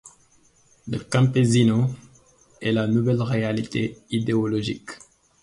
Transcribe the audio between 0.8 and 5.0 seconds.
Le "Campésino" est la nouvelle réalité idéologique